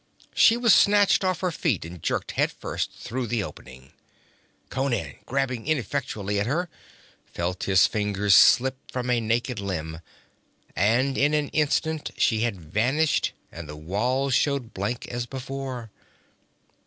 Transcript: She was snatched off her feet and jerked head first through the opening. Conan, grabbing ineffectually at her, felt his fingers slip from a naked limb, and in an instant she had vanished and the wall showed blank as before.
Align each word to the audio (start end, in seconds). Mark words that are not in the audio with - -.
She 0.33 0.57
was 0.57 0.73
snatched 0.73 1.23
off 1.23 1.41
her 1.41 1.51
feet 1.51 1.85
and 1.85 2.01
jerked 2.01 2.31
head 2.31 2.51
first 2.51 2.91
through 2.91 3.27
the 3.27 3.43
opening. 3.43 3.93
Conan, 4.71 5.17
grabbing 5.27 5.67
ineffectually 5.67 6.39
at 6.39 6.47
her, 6.47 6.69
felt 7.27 7.65
his 7.65 7.85
fingers 7.85 8.33
slip 8.33 8.77
from 8.91 9.11
a 9.11 9.21
naked 9.21 9.59
limb, 9.59 9.99
and 10.75 11.19
in 11.19 11.35
an 11.35 11.49
instant 11.49 12.09
she 12.17 12.39
had 12.39 12.59
vanished 12.59 13.33
and 13.51 13.69
the 13.69 13.75
wall 13.75 14.31
showed 14.31 14.73
blank 14.73 15.07
as 15.07 15.27
before. 15.27 15.91